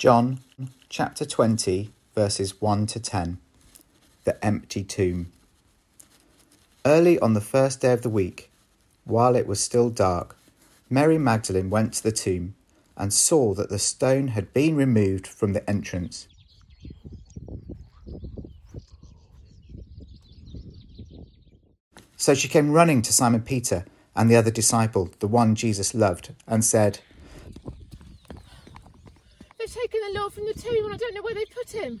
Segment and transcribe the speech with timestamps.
[0.00, 0.38] John
[0.88, 3.36] chapter 20, verses 1 to 10.
[4.24, 5.30] The empty tomb.
[6.86, 8.50] Early on the first day of the week,
[9.04, 10.38] while it was still dark,
[10.88, 12.54] Mary Magdalene went to the tomb
[12.96, 16.28] and saw that the stone had been removed from the entrance.
[22.16, 23.84] So she came running to Simon Peter
[24.16, 27.00] and the other disciple, the one Jesus loved, and said,
[29.60, 32.00] They've taken the Lord from the tomb and I don't know where they put him.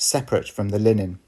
[0.00, 1.18] separate from the linen.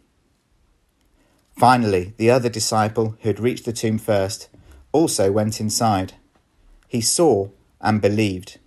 [1.57, 4.49] Finally, the other disciple, who had reached the tomb first,
[4.93, 6.15] also went inside.
[6.89, 7.49] He saw
[7.81, 8.59] and believed.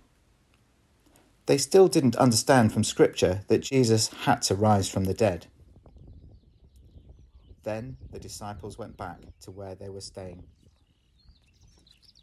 [1.46, 5.46] They still didn't understand from Scripture that Jesus had to rise from the dead.
[7.62, 10.44] Then the disciples went back to where they were staying.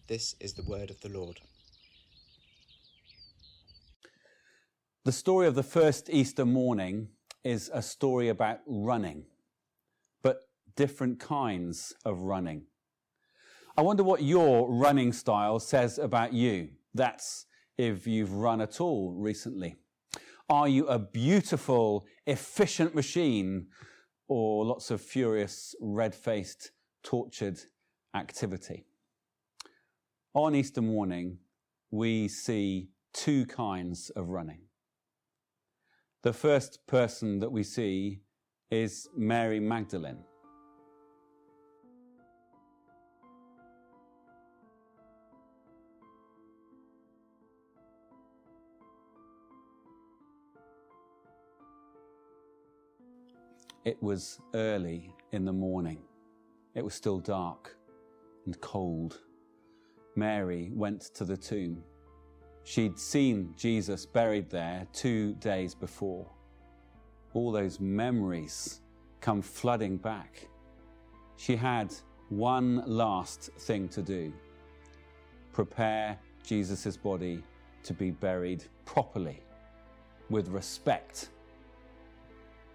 [0.08, 1.40] This is the word of the Lord.
[5.06, 7.10] The story of the first Easter morning
[7.44, 9.26] is a story about running,
[10.22, 10.42] but
[10.76, 12.64] different kinds of running.
[13.76, 16.70] I wonder what your running style says about you.
[16.94, 19.76] That's if you've run at all recently.
[20.50, 23.68] Are you a beautiful, efficient machine
[24.28, 26.72] or lots of furious, red faced,
[27.02, 27.60] tortured
[28.14, 28.86] activity?
[30.34, 31.38] On Easter morning,
[31.92, 34.63] we see two kinds of running.
[36.24, 38.22] The first person that we see
[38.72, 40.24] is Mary Magdalene.
[53.84, 56.04] It was early in the morning.
[56.74, 57.76] It was still dark
[58.46, 59.20] and cold.
[60.16, 61.84] Mary went to the tomb.
[62.64, 66.26] She'd seen Jesus buried there two days before.
[67.34, 68.82] All those memories
[69.22, 70.48] come flooding back.
[71.38, 71.94] She had
[72.30, 74.34] one last thing to do
[75.52, 77.44] prepare Jesus' body
[77.84, 79.40] to be buried properly,
[80.30, 81.30] with respect.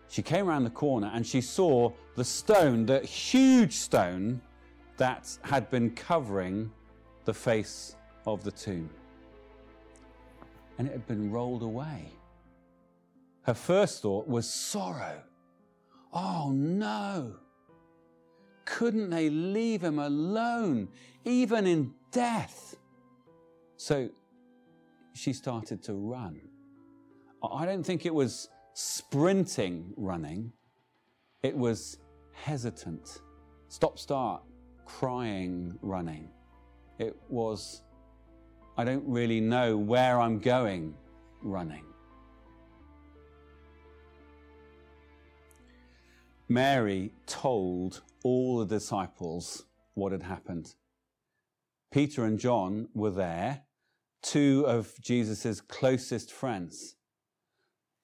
[0.08, 4.40] She came around the corner and she saw the stone, the huge stone
[4.96, 6.70] that had been covering
[7.24, 7.96] the face
[8.26, 8.88] of the tomb.
[10.78, 12.08] And it had been rolled away.
[13.42, 15.22] Her first thought was sorrow.
[16.12, 17.36] Oh no!
[18.64, 20.88] Couldn't they leave him alone,
[21.24, 22.76] even in death?
[23.76, 24.08] So
[25.14, 26.40] she started to run.
[27.42, 30.52] I don't think it was sprinting running,
[31.42, 31.98] it was
[32.32, 33.22] hesitant,
[33.68, 34.42] stop start,
[34.84, 36.30] crying running.
[36.98, 37.82] It was,
[38.78, 40.94] I don't really know where I'm going
[41.42, 41.84] running.
[46.48, 50.76] Mary told all the disciples what had happened.
[51.92, 53.62] Peter and John were there,
[54.22, 56.94] two of Jesus' closest friends.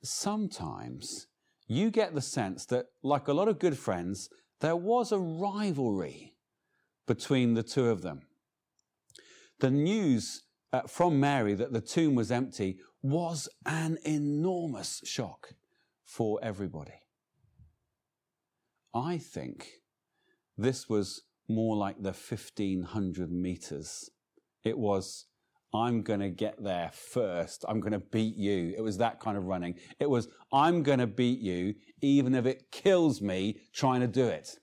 [0.03, 1.29] Sometimes
[1.69, 4.29] you get the sense that, like a lot of good friends,
[4.61, 6.35] there was a rivalry
[7.07, 8.23] between the two of them.
[9.61, 10.43] The news
[10.75, 15.51] uh, from Mary that the tomb was empty was an enormous shock
[16.05, 16.99] for everybody.
[18.93, 19.69] I think
[20.59, 24.11] this was more like the 1500 meters.
[24.65, 25.27] It was,
[25.73, 27.65] I'm going to get there first.
[27.69, 28.75] I'm going to beat you.
[28.77, 29.77] It was that kind of running.
[30.01, 34.27] It was, I'm going to beat you even if it kills me trying to do
[34.27, 34.59] it.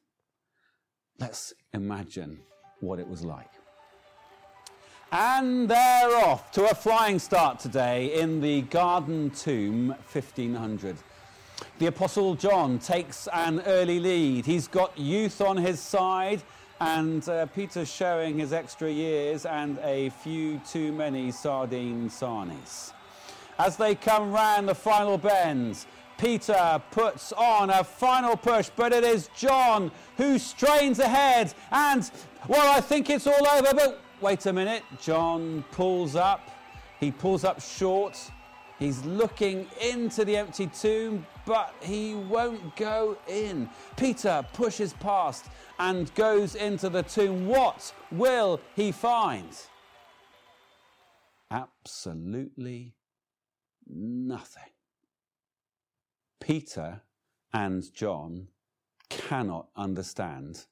[1.19, 2.41] Let's imagine
[2.81, 3.60] what it was like.
[5.13, 10.95] And they're off to a flying start today in the Garden Tomb 1500.
[11.79, 14.45] The Apostle John takes an early lead.
[14.45, 16.41] He's got youth on his side,
[16.79, 22.93] and uh, Peter's showing his extra years and a few too many sardine sarnies.
[23.59, 25.87] As they come round the final bends,
[26.17, 31.53] Peter puts on a final push, but it is John who strains ahead.
[31.69, 32.09] And,
[32.47, 34.83] well, I think it's all over, but wait a minute.
[35.01, 36.49] John pulls up.
[36.99, 38.17] He pulls up short.
[38.77, 43.69] He's looking into the empty tomb, but he won't go in.
[43.95, 45.45] Peter pushes past
[45.79, 47.47] and goes into the tomb.
[47.47, 49.49] What will he find?
[51.51, 52.95] Absolutely
[53.87, 54.71] nothing.
[56.39, 57.01] Peter
[57.53, 58.47] and John
[59.09, 60.65] cannot understand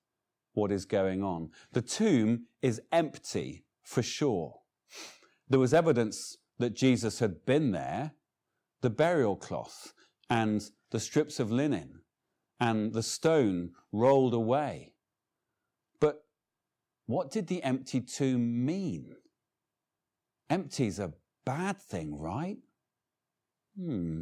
[0.59, 1.50] what is going on.
[1.71, 4.59] The tomb is empty for sure.
[5.47, 8.11] There was evidence that Jesus had been there
[8.81, 9.94] the burial cloth
[10.29, 12.01] and the strips of linen
[12.59, 14.94] and the stone rolled away.
[16.00, 16.23] But
[17.05, 19.15] what did the empty tomb mean?
[20.50, 21.13] Empty's a
[21.45, 22.57] bad thing, right?
[23.77, 24.21] Hmm.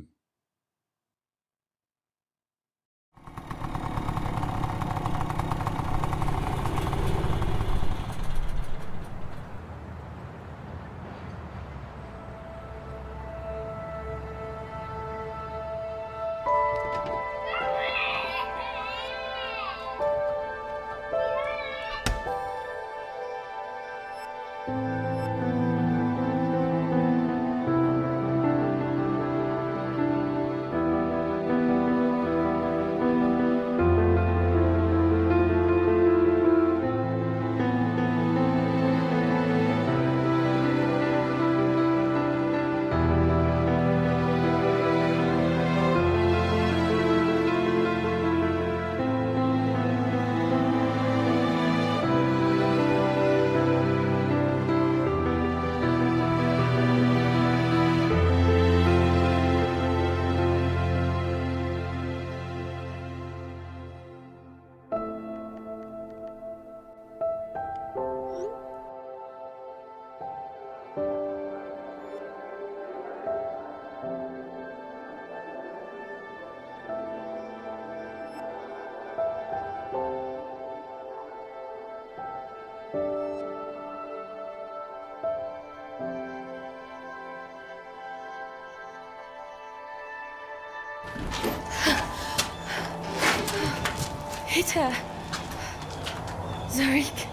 [96.69, 97.27] Zorik.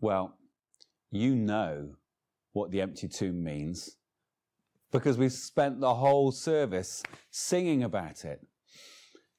[0.00, 0.36] Well,
[1.10, 1.96] you know
[2.52, 3.96] what the empty tomb means
[4.90, 8.46] because we've spent the whole service singing about it.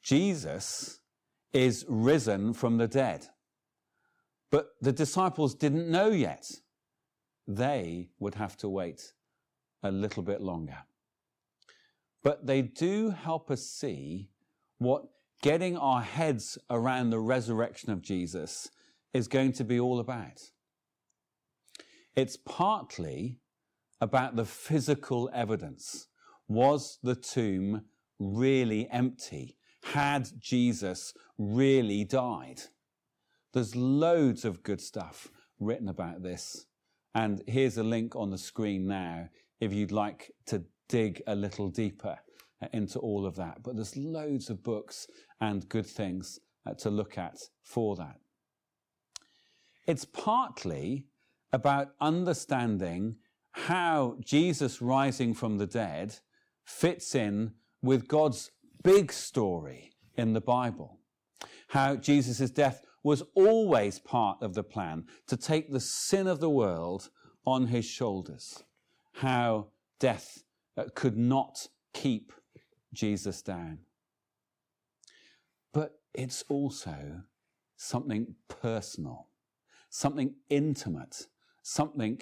[0.01, 0.99] Jesus
[1.53, 3.27] is risen from the dead.
[4.49, 6.49] But the disciples didn't know yet.
[7.47, 9.13] They would have to wait
[9.83, 10.77] a little bit longer.
[12.23, 14.29] But they do help us see
[14.77, 15.05] what
[15.41, 18.69] getting our heads around the resurrection of Jesus
[19.13, 20.41] is going to be all about.
[22.15, 23.39] It's partly
[23.99, 26.07] about the physical evidence.
[26.47, 27.83] Was the tomb
[28.19, 29.57] really empty?
[29.83, 32.61] Had Jesus really died?
[33.53, 36.65] There's loads of good stuff written about this.
[37.13, 41.69] And here's a link on the screen now if you'd like to dig a little
[41.69, 42.17] deeper
[42.73, 43.63] into all of that.
[43.63, 45.07] But there's loads of books
[45.39, 48.17] and good things uh, to look at for that.
[49.91, 51.03] It's partly
[51.51, 53.17] about understanding
[53.51, 56.19] how Jesus rising from the dead
[56.63, 58.51] fits in with God's
[58.83, 61.01] big story in the Bible.
[61.67, 66.49] How Jesus' death was always part of the plan to take the sin of the
[66.49, 67.09] world
[67.45, 68.63] on his shoulders.
[69.15, 70.41] How death
[70.77, 72.31] uh, could not keep
[72.93, 73.79] Jesus down.
[75.73, 77.23] But it's also
[77.75, 79.27] something personal,
[79.91, 81.27] something intimate
[81.61, 82.21] something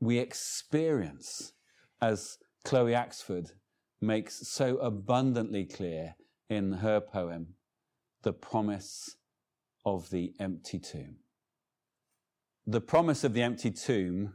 [0.00, 1.52] we experience,
[2.00, 3.52] as Chloe Axford
[4.00, 6.16] makes so abundantly clear
[6.48, 7.54] in her poem,
[8.22, 9.16] The Promise
[9.84, 11.16] of the Empty Tomb.
[12.66, 14.34] The promise of the empty tomb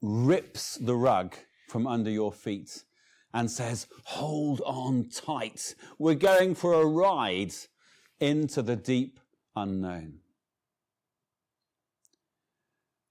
[0.00, 1.34] rips the rug
[1.68, 2.84] from under your feet
[3.34, 5.74] and says, Hold on tight.
[5.98, 7.52] We're going for a ride
[8.18, 9.20] into the deep
[9.56, 10.20] unknown.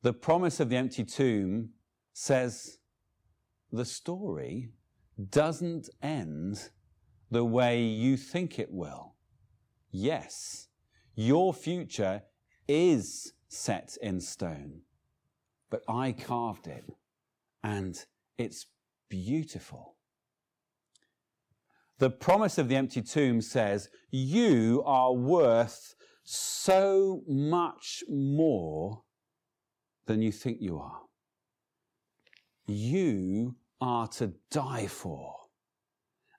[0.02, 1.72] The promise of the empty tomb
[2.14, 2.78] says
[3.72, 4.70] the story
[5.30, 6.70] doesn't end
[7.30, 9.16] the way you think it will.
[9.92, 10.70] Yes,
[11.16, 12.24] your future
[12.68, 14.82] is set in stone,
[15.70, 16.86] but I carved it
[17.62, 17.98] and
[18.38, 18.68] it's
[19.10, 19.96] beautiful.
[21.98, 29.04] The promise of the empty tomb says, You are worth so much more
[30.10, 31.02] than you think you are.
[32.66, 35.36] You are to die for,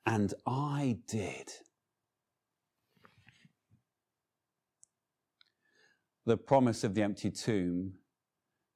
[0.04, 1.52] and I did.
[6.26, 7.92] The promise of the empty tomb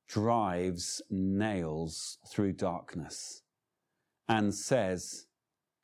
[0.07, 3.43] drives nails through darkness
[4.29, 5.27] and says,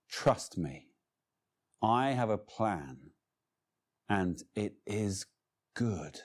[0.08, 0.86] Trust me,
[1.82, 3.10] I have a plan
[4.08, 5.26] and it is
[5.74, 6.20] good.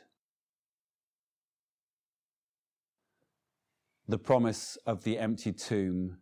[4.07, 6.17] The promise of the empty tomb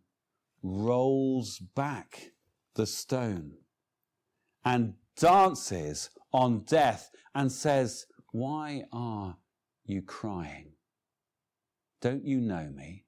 [0.62, 2.32] rolls back
[2.74, 3.52] the stone
[4.64, 9.36] and dances on death and says, Why are
[9.84, 10.72] you crying?
[12.00, 13.04] Don't you know me?